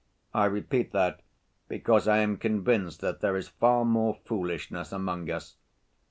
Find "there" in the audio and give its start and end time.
3.21-3.37